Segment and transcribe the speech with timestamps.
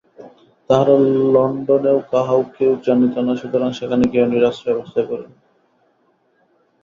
[0.69, 0.95] তাহারা
[1.33, 5.31] লণ্ডনেও কাহাকেও জানিত না, সুতরাং সেখানে গিয়াও নিরাশ্রয় অবস্থায় পড়িল।